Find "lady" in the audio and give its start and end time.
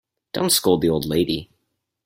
1.05-1.51